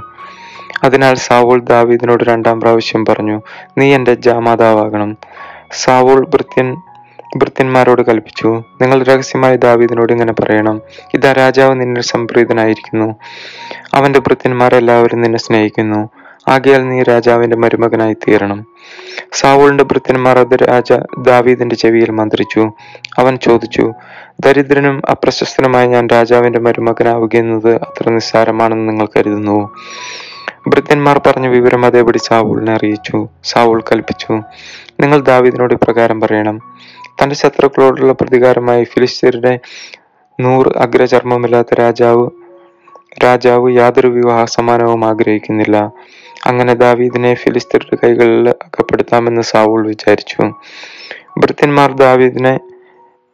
അതിനാൽ 0.84 1.14
സാവൂൾ 1.16 1.60
ദാവീദിനോട് 1.64 2.24
രണ്ടാം 2.24 2.60
പ്രാവശ്യം 2.60 3.04
പറഞ്ഞു 3.04 3.36
നീ 3.78 3.94
എൻ്റെ 3.94 4.14
ജാമാതാവാകണം 4.14 5.10
സാവൂൾ 5.74 6.20
ഭൃത്യൻ 6.30 6.68
ഭൃത്യന്മാരോട് 7.38 8.02
കൽപ്പിച്ചു 8.02 8.50
നിങ്ങൾ 8.82 8.98
രഹസ്യമായി 9.02 9.56
ദാവീദിനോട് 9.56 10.12
ഇങ്ങനെ 10.12 10.32
പറയണം 10.32 10.76
ഇതാ 11.14 11.32
രാജാവ് 11.32 11.80
നിന്നെ 11.80 12.00
സംപ്രീതനായിരിക്കുന്നു 12.02 13.08
അവന്റെ 13.94 14.20
ഭൃത്യന്മാരെല്ലാവരും 14.20 15.22
നിന്നെ 15.22 15.38
സ്നേഹിക്കുന്നു 15.38 16.00
ആകയാൽ 16.48 16.82
നീ 16.88 17.02
രാജാവിന്റെ 17.02 17.56
മരുമകനായി 17.56 18.12
തീരണം 18.14 18.60
സാവൂളിന്റെ 19.32 19.84
ഭൃത്യന്മാർ 19.84 20.38
അത് 20.38 20.54
രാജ 20.62 20.90
ദാവീദിന്റെ 21.22 21.76
ചെവിയിൽ 21.76 22.10
മന്ത്രിച്ചു 22.10 22.62
അവൻ 23.18 23.36
ചോദിച്ചു 23.36 23.84
ദരിദ്രനും 24.40 25.02
അപ്രശസ്തനുമായി 25.10 25.86
ഞാൻ 25.86 26.08
രാജാവിന്റെ 26.12 26.60
മരുമകനാവുകയെന്നത് 26.60 27.72
അത്ര 27.82 28.10
നിസ്സാരമാണെന്ന് 28.10 28.88
നിങ്ങൾ 28.88 29.08
കരുതുന്നു 29.16 29.58
ഭൃത്യന്മാർ 30.68 31.16
പറഞ്ഞ 31.26 31.46
വിവരം 31.46 31.82
അതേപടി 31.84 32.20
സാവൂളിനെ 32.24 32.72
അറിയിച്ചു 32.74 33.18
സാവൂൾ 33.42 33.80
കൽപ്പിച്ചു 33.82 34.32
നിങ്ങൾ 35.00 35.18
ദാവീദിനോട് 35.22 35.74
ഇപ്രകാരം 35.74 36.20
പറയണം 36.20 36.56
തന്റെ 37.20 37.34
ശത്രുക്കളോടുള്ള 37.34 38.12
പ്രതികാരമായി 38.12 38.84
ഫിലിസ്തീരുടെ 38.84 39.52
നൂറ് 40.38 40.70
അഗ്രചർമ്മമില്ലാത്ത 40.78 41.80
രാജാവ് 41.80 42.26
രാജാവ് 43.24 43.68
യാതൊരു 43.72 44.08
വിവാഹ 44.08 44.44
സമാനവും 44.44 45.02
ആഗ്രഹിക്കുന്നില്ല 45.04 45.76
അങ്ങനെ 46.46 46.74
ദാവീദിനെ 46.74 47.34
ഫിലിസ്തീരുടെ 47.34 47.96
കൈകളിൽ 47.96 48.48
അകപ്പെടുത്താമെന്ന് 48.66 49.42
സാവൂൾ 49.42 49.80
വിചാരിച്ചു 49.86 50.42
ഭൃത്യന്മാർ 51.38 51.90
ദാവീദിനെ 51.96 52.54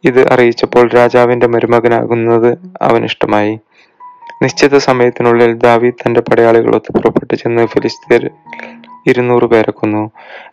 ഇത് 0.03 0.21
അറിയിച്ചപ്പോൾ 0.27 0.85
രാജാവിന്റെ 0.95 1.47
മരുമകനാകുന്നത് 1.47 2.49
അവനിഷ്ടമായി 2.81 3.53
നിശ്ചിത 4.41 4.77
സമയത്തിനുള്ളിൽ 4.77 5.51
ദാവീദ് 5.57 6.01
തന്റെ 6.03 6.21
പടയാളികളൊത്ത് 6.21 6.91
പുറപ്പെട്ടു 6.91 7.35
ചെന്ന് 7.35 7.65
ഫിലിസ്തീർ 7.65 8.23
ഇരുന്നൂറ് 9.07 9.43
പേരെ 9.43 9.71
കൊന്നു 9.71 10.11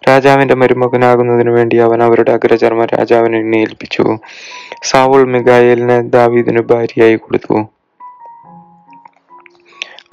രാജാവിന്റെ 0.08 0.54
മരുമകനാകുന്നതിനു 0.54 1.50
വേണ്ടി 1.50 1.76
അവൻ 1.78 2.02
അവരുടെ 2.02 2.32
അഗ്രചർമ്മ 2.32 2.84
രാജാവിനെ 2.84 3.40
ഏൽപ്പിച്ചു 3.58 4.04
സാവുൾ 4.82 5.24
മിഗായലിനെ 5.24 6.00
ദാവീദിന് 6.08 6.62
ഭാര്യയായി 6.62 7.16
കൊടുത്തു 7.16 7.58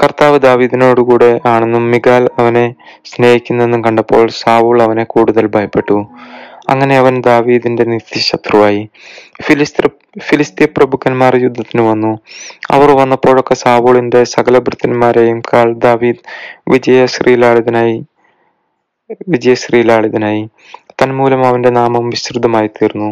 കർത്താവ് 0.03 0.39
ദാവീദിനോടുകൂടെ 0.39 1.41
ആണെന്നും 1.45 1.91
മിഗാൽ 1.91 2.29
അവനെ 2.37 2.75
സ്നേഹിക്കുന്നെന്നും 3.05 3.83
കണ്ടപ്പോൾ 3.83 4.29
സാവുൾ 4.29 4.81
അവനെ 4.81 5.03
കൂടുതൽ 5.03 5.47
ഭയപ്പെട്ടു 5.47 5.97
അങ്ങനെ 6.69 6.97
അവൻ 6.97 7.21
ദാവീദിന്റെ 7.21 7.83
നിത്യശത്രുവായി 7.83 8.81
ഫിലിസ്തീർ 9.43 9.85
ഫിലിസ്തീ 10.19 10.65
പ്രഭുക്കന്മാർ 10.65 11.35
യുദ്ധത്തിന് 11.35 11.81
വന്നു 11.81 12.11
അവർ 12.71 12.89
വന്നപ്പോഴൊക്കെ 12.91 13.53
സാബോളിന്റെ 13.53 14.23
സകല 14.23 14.57
ഭൃത്തന്മാരെയും 14.57 15.41
കാൾ 15.53 15.73
ദാവീദ് 15.77 16.23
വിജയശ്രീലാളിതനായി 16.71 17.97
വിജയശ്രീലാളിതനായി 19.27 20.43
തന്മൂലം 21.01 21.41
അവന്റെ 21.47 21.69
നാമം 21.69 22.09
വിസ്തൃതമായി 22.09 22.67
തീർന്നു 22.67 23.09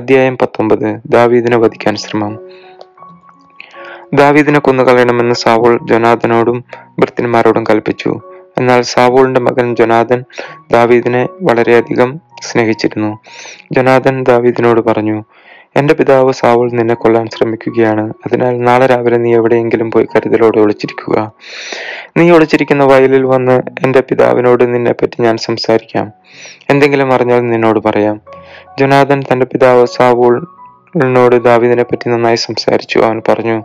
അധ്യായം 0.00 0.38
പത്തൊമ്പത് 0.42 0.88
ദാവീദിനെ 1.06 1.56
വധിക്കാൻ 1.56 1.96
ശ്രമം 1.96 2.32
ദാവീദിനെ 4.14 4.58
കൊന്നുകളയണമെന്ന് 4.58 5.34
സാവോൾ 5.34 5.74
ജൊനാഥനോടും 5.82 6.58
ഭൃത്യന്മാരോടും 7.00 7.64
കൽപ്പിച്ചു 7.64 8.10
എന്നാൽ 8.58 8.82
സാവൂളിന്റെ 8.82 9.40
മകൻ 9.40 9.76
ജൊനാഥൻ 9.76 10.24
ദാവീദിനെ 10.72 11.28
വളരെയധികം 11.42 12.20
സ്നേഹിച്ചിരുന്നു 12.42 13.18
ജൊനാഥൻ 13.72 14.22
ദാവീദിനോട് 14.22 14.80
പറഞ്ഞു 14.80 15.24
എൻ്റെ 15.76 15.94
പിതാവ് 15.94 16.32
സാവുൾ 16.32 16.70
നിന്നെ 16.72 16.94
കൊല്ലാൻ 16.94 17.26
ശ്രമിക്കുകയാണ് 17.26 18.10
അതിനാൽ 18.26 18.60
നാളെ 18.60 18.86
രാവിലെ 18.86 19.16
നീ 19.16 19.34
എവിടെയെങ്കിലും 19.34 19.90
പോയി 19.90 20.04
കരുതലോടെ 20.04 20.58
ഒളിച്ചിരിക്കുക 20.58 21.32
നീ 22.16 22.30
ഒളിച്ചിരിക്കുന്ന 22.30 22.84
വയലിൽ 22.84 23.22
വന്ന് 23.22 23.62
എൻ്റെ 23.84 24.00
പിതാവിനോട് 24.00 24.74
നിന്നെപ്പറ്റി 24.74 25.22
ഞാൻ 25.22 25.36
സംസാരിക്കാം 25.36 26.12
എന്തെങ്കിലും 26.70 27.12
അറിഞ്ഞാൽ 27.12 27.40
നിന്നോട് 27.40 27.78
പറയാം 27.78 28.20
ജൊനാഥൻ 28.80 29.22
തന്റെ 29.32 29.46
പിതാവ് 29.46 29.86
സാവൂൾ 29.86 30.46
ോട് 31.16 31.44
ദാവിദിനെ 31.44 31.82
പറ്റി 31.82 32.08
നന്നായി 32.08 32.36
സംസാരിച്ചു 32.36 32.98
അവൻ 32.98 33.22
പറഞ്ഞു 33.28 33.62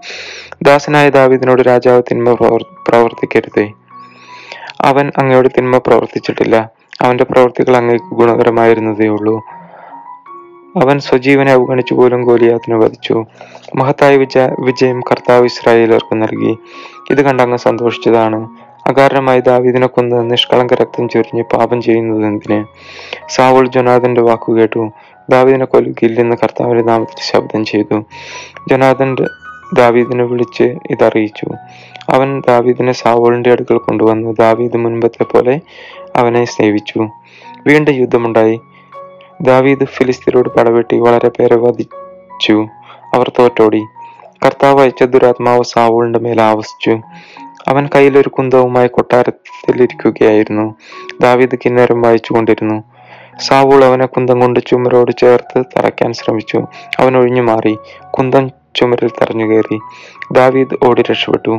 ദാസനായ 0.61 1.09
ദാവിദിനോട് 1.09 1.61
രാജാവ് 1.61 2.01
തിന്മ 2.11 2.33
പ്രവർത്തിക്കരുതേ 2.87 3.71
അവൻ 4.85 5.11
അങ്ങയുടെ 5.17 5.49
തിന്മ 5.57 5.77
പ്രവർത്തിച്ചിട്ടില്ല 5.77 6.55
അവന്റെ 7.01 7.23
പ്രവർത്തികൾ 7.23 7.75
അങ്ങേക്ക് 7.75 8.15
ഗുണകരമായിരുന്നതേ 8.15 9.07
ഉള്ളൂ 9.07 9.35
അവൻ 10.77 10.97
സ്വജീവനെ 10.99 11.51
അവഗണിച്ചു 11.51 11.93
പോലും 11.95 12.21
ഗോലിയാത്തിനെ 12.23 12.77
വധിച്ചു 12.77 13.15
മഹത്തായ 13.75 14.13
വിജ 14.17 14.37
വിജയം 14.59 14.99
കർത്താവ് 15.01 15.45
ഇസ്രായേലർക്ക് 15.45 16.15
നൽകി 16.15 16.51
ഇത് 17.11 17.21
കണ്ട് 17.21 17.43
അങ്ങ് 17.43 17.57
സന്തോഷിച്ചതാണ് 17.57 18.39
അകാരണമായി 18.87 19.39
ദാവീദിനെ 19.39 19.87
കൊന്ന് 19.87 20.19
നിഷ്കളങ്ക 20.31 20.73
രക്തം 20.73 21.09
ചൊരിഞ്ഞ് 21.09 21.43
പാപം 21.53 21.81
ചെയ്യുന്നത് 21.81 22.23
എന്തിന് 22.25 22.59
സാവുൾ 23.27 23.65
ജൊനാഥന്റെ 23.67 24.21
വാക്കു 24.21 24.51
കേട്ടു 24.53 24.83
ദാവീദിനെ 25.29 25.65
കൊല്ലുകയില്ലെന്ന് 25.65 26.37
കർത്താവിന്റെ 26.43 26.83
നാമത്തിൽ 26.83 27.23
ശബ്ദം 27.23 27.65
ചെയ്തു 27.65 27.97
ജൊനാഥന്റെ 28.69 29.27
ദാവീദിനെ 29.73 30.23
വിളിച്ച് 30.23 30.63
ഇതറിയിച്ചു 30.91 31.47
അവൻ 32.11 32.39
ദാവീദിനെ 32.39 32.91
സാവോളിന്റെ 32.91 33.51
അടുക്കൽ 33.51 33.77
കൊണ്ടുവന്നു 33.77 34.31
ദാവീദ് 34.33 34.77
മുൻപത്തെ 34.77 35.23
പോലെ 35.23 35.55
അവനെ 36.15 36.45
സേവിച്ചു 36.45 36.99
വീണ്ടും 37.67 37.95
യുദ്ധമുണ്ടായി 37.95 38.57
ദാവീദ് 39.41 39.85
ഫിലിസ്തീനോട് 39.85 40.49
പടവെട്ടി 40.49 40.99
വളരെ 40.99 41.29
പേരെ 41.29 41.55
വധിച്ചു 41.55 42.55
അവർ 43.15 43.31
തോറ്റോടി 43.39 43.81
കർത്താവ് 44.45 44.79
അയച്ച 44.81 45.03
ദുരാത്മാവ് 45.03 45.63
സാവോളിന്റെ 45.63 46.19
മേൽ 46.19 46.41
ആവസിച്ചു 46.41 46.93
അവൻ 47.67 47.87
കയ്യിലൊരു 47.95 48.29
കുന്തവുമായി 48.29 48.87
കൊട്ടാരത്തിലിരിക്കുകയായിരുന്നു 48.87 50.65
ദാവീദ് 51.21 51.57
കിന്നരം 51.61 52.01
വായിച്ചു 52.01 52.35
കൊണ്ടിരുന്നു 52.35 52.77
സാവൂൾ 53.39 53.83
അവനെ 53.85 54.05
കുന്തം 54.05 54.39
കൊണ്ട് 54.39 54.59
ചുമരോട് 54.67 55.11
ചേർത്ത് 55.17 55.59
തറയ്ക്കാൻ 55.75 56.13
ശ്രമിച്ചു 56.13 56.59
അവൻ 56.99 57.17
ഒഴിഞ്ഞു 57.17 57.41
മാറി 57.41 57.73
കുന്തം 58.11 58.45
ചുമരിൽ 58.75 59.09
തറഞ്ഞു 59.11 59.45
കയറി 59.45 59.77
ദാവീദ് 60.31 60.77
ഓടി 60.85 61.01
രക്ഷപ്പെട്ടു 61.01 61.53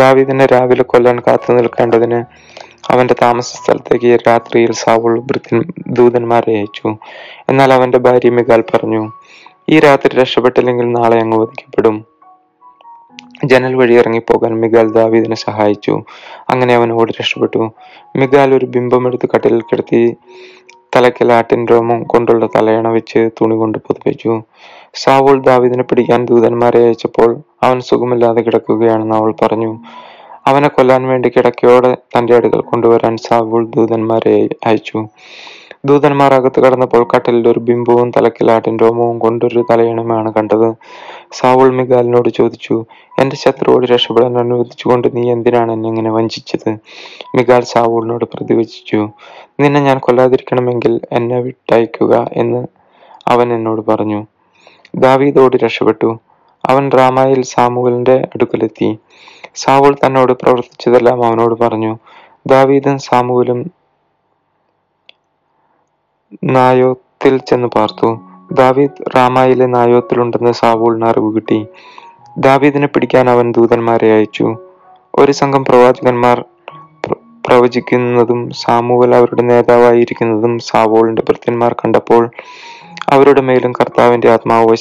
ദാവീദിനെ 0.00 0.46
രാവിലെ 0.46 0.84
കൊല്ലാൻ 0.84 1.18
കാത്തു 1.18 1.56
നിൽക്കേണ്ടതിന് 1.56 2.20
അവന്റെ 2.90 3.14
താമസ 3.22 3.48
സ്ഥലത്തേക്ക് 3.56 4.12
രാത്രിയിൽ 4.28 4.72
സാവുൾ 4.74 5.14
ദൂതന്മാരെ 5.92 6.54
അയച്ചു 6.56 6.88
എന്നാൽ 7.50 7.72
അവന്റെ 7.72 7.98
ഭാര്യ 7.98 8.30
മികാൽ 8.30 8.62
പറഞ്ഞു 8.74 9.02
ഈ 9.70 9.76
രാത്രി 9.78 10.12
രക്ഷപ്പെട്ടില്ലെങ്കിൽ 10.14 10.86
നാളെ 10.92 11.18
അങ്ങ് 11.20 11.38
വധിക്കപ്പെടും 11.40 11.96
ജനൽ 13.44 13.74
വഴി 13.74 13.94
ഇറങ്ങിപ്പോകാൻ 13.94 14.52
മിഗാൽ 14.60 14.86
ദാവീദിനെ 14.92 15.36
സഹായിച്ചു 15.36 15.92
അങ്ങനെ 16.50 16.72
അവൻ 16.74 16.88
ഓടി 16.92 17.12
രക്ഷപ്പെട്ടു 17.12 17.60
മിഗാൽ 18.16 18.50
ഒരു 18.54 18.66
ബിംബമെടുത്ത് 18.66 19.28
കട്ടിലിൽ 19.34 19.62
കിടത്തി 19.62 20.00
തലയ്ക്കൽ 20.96 21.30
ആട്ടിൻ 21.32 21.60
രോമം 21.66 21.98
കൊണ്ടുള്ള 22.02 22.44
തലയണ 22.56 22.88
വെച്ച് 22.88 23.20
തുണി 23.40 23.56
കൊണ്ട് 23.56 23.78
പുതപ്പിച്ചു 23.78 24.32
സാവോൾ 24.94 25.36
ദാവീദിനെ 25.40 25.84
പിടിക്കാൻ 25.84 26.20
ദൂതന്മാരെ 26.24 26.80
അയച്ചപ്പോൾ 26.84 27.30
അവൻ 27.62 27.78
സുഖമില്ലാതെ 27.80 28.40
കിടക്കുകയാണെന്ന് 28.42 29.16
അവൾ 29.16 29.30
പറഞ്ഞു 29.42 29.70
അവനെ 30.46 30.68
കൊല്ലാൻ 30.68 31.02
വേണ്ടി 31.06 31.28
കിടക്കയോടെ 31.28 31.90
തന്റെ 32.12 32.32
അടുക്കൽ 32.36 32.60
കൊണ്ടുവരാൻ 32.62 33.14
സാവൂൾ 33.18 33.62
ദൂതന്മാരെ 33.70 34.34
അയച്ചു 34.66 35.00
ദൂതന്മാർ 35.84 36.30
അകത്ത് 36.34 36.60
കടന്നപ്പോൾ 36.60 37.02
കട്ടലിൽ 37.04 37.44
ഒരു 37.48 37.60
ബിംബവും 37.60 38.08
തലക്കിലാട്ടിൻ 38.10 38.74
രോമവും 38.78 39.16
കൊണ്ടൊരു 39.18 39.60
തലയിണമാണ് 39.70 40.30
കണ്ടത് 40.32 40.66
സാവുൾ 41.32 41.68
മിഗാലിനോട് 41.70 42.28
ചോദിച്ചു 42.30 42.76
എന്റെ 43.18 43.36
ശത്രുവോട് 43.36 43.86
രക്ഷപ്പെടാൻ 43.86 44.36
അനുവദിച്ചുകൊണ്ട് 44.38 45.08
നീ 45.14 45.24
എന്തിനാണ് 45.32 45.72
എന്നെ 45.72 45.88
ഇങ്ങനെ 45.88 46.10
വഞ്ചിച്ചത് 46.10 46.68
മിഗാൽ 47.36 47.64
സാവുളിനോട് 47.72 48.26
പ്രതിവചിച്ചു 48.34 49.00
നിന്നെ 49.60 49.82
ഞാൻ 49.82 49.98
കൊല്ലാതിരിക്കണമെങ്കിൽ 49.98 50.94
എന്നെ 51.12 51.40
വിട്ടയക്കുക 51.40 52.12
എന്ന് 52.34 52.62
അവൻ 53.26 53.48
എന്നോട് 53.52 53.82
പറഞ്ഞു 53.86 54.20
ദാവീദ് 54.94 55.40
ഓടി 55.40 55.56
രക്ഷപ്പെട്ടു 55.56 56.08
അവൻ 56.64 56.84
റാമായിൽ 56.90 57.40
സാമുവലിന്റെ 57.52 58.16
അടുക്കലെത്തി 58.32 58.88
സാവുൽ 59.56 59.92
തന്നോട് 59.96 60.32
പ്രവർത്തിച്ചതെല്ലാം 60.32 61.18
അവനോട് 61.26 61.54
പറഞ്ഞു 61.60 61.92
ദാവീദും 62.46 62.96
സാമുവലും 63.06 63.60
നായോത്തിൽ 66.50 67.34
ചെന്ന് 67.48 67.68
പാർത്തു 67.68 68.08
ദാവീദ് 68.54 69.02
റാമായിലെ 69.16 69.66
ഉണ്ടെന്ന് 70.18 70.52
സാവുളിന് 70.60 71.06
അറിവ് 71.10 71.30
കിട്ടി 71.36 71.58
ദാവീദിനെ 72.40 72.88
പിടിക്കാൻ 72.90 73.26
അവൻ 73.30 73.46
ദൂതന്മാരെ 73.50 74.08
അയച്ചു 74.16 74.46
ഒരു 75.14 75.32
സംഘം 75.32 75.62
പ്രവാചകന്മാർ 75.64 76.38
പ്രവചിക്കുന്നതും 77.44 78.40
സാമുവൽ 78.60 79.10
അവരുടെ 79.16 79.42
നേതാവായിരിക്കുന്നതും 79.42 80.52
സാവോളിന്റെ 80.66 81.22
ഭൃത്യന്മാർ 81.28 81.72
കണ്ടപ്പോൾ 81.74 82.22
അവരുടെ 83.10 83.40
മേലും 83.40 83.72
കർത്താവിന്റെ 83.72 84.30
ആത്മാവ് 84.30 84.76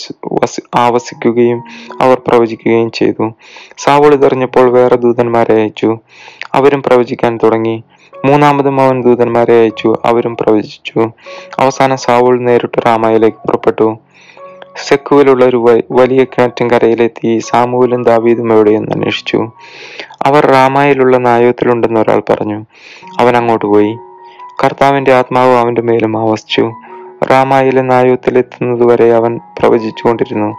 ആവസിക്കുകയും 0.76 1.60
അവർ 2.02 2.22
പ്രവചിക്കുകയും 2.28 2.92
ചെയ്തു 2.92 3.32
സാവോൾ 3.78 4.16
ഇതറിഞ്ഞപ്പോൾ 4.16 4.70
വേറെ 4.70 4.96
ദൂതന്മാരെ 4.96 5.56
അയച്ചു 5.56 5.98
അവരും 6.54 6.84
പ്രവചിക്കാൻ 6.84 7.40
തുടങ്ങി 7.44 7.84
മൂന്നാമതും 8.26 8.82
അവൻ 8.82 9.02
ദൂതന്മാരെ 9.02 9.60
അയച്ചു 9.60 9.96
അവരും 10.06 10.36
പ്രവചിച്ചു 10.36 11.00
അവസാനം 11.60 11.98
സാവോൾ 11.98 12.40
നേരിട്ട് 12.42 12.86
റാമായിലേക്ക് 12.86 13.38
പുറപ്പെട്ടു 13.38 13.98
സെക്കുവിലുള്ള 14.78 15.46
ഒരു 15.46 15.80
വലിയ 15.92 16.24
കരയിലെത്തി 16.24 17.40
സാമുവിലും 17.40 18.04
ദാവീദും 18.04 18.54
എവിടെയെന്ന് 18.54 18.92
അന്വേഷിച്ചു 18.92 19.40
അവർ 20.26 20.46
റാമായിലുള്ള 20.46 21.18
നായോത്തിലുണ്ടെന്ന് 21.18 22.00
ഒരാൾ 22.00 22.22
പറഞ്ഞു 22.30 22.60
അവൻ 23.20 23.38
അങ്ങോട്ട് 23.38 23.66
പോയി 23.66 23.98
കർത്താവിന്റെ 24.64 25.14
ആത്മാവ് 25.14 25.56
അവന്റെ 25.56 25.82
മേലും 25.82 26.18
ആവസിച്ചു 26.18 26.72
റാമായിലെ 27.28 27.84
വരെ 28.86 29.14
അവൻ 29.14 29.40
പ്രവചിച്ചുകൊണ്ടിരുന്നു 29.60 30.50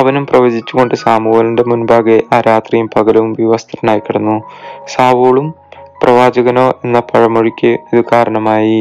അവനും 0.00 0.26
പ്രവചിച്ചുകൊണ്ട് 0.26 0.94
സാമുവലിന്റെ 0.94 1.62
മുൻപാകെ 1.62 2.18
ആ 2.32 2.40
രാത്രിയും 2.40 2.90
പകലും 2.96 3.32
വിവസ്ത്രനായി 3.32 3.98
കിടന്നു 3.98 4.36
സാവൂളും 4.84 5.54
പ്രവാചകനോ 6.02 6.66
എന്ന 6.84 6.98
പഴമൊഴിക്ക് 7.00 7.78
ഇത് 7.92 8.04
കാരണമായി 8.12 8.78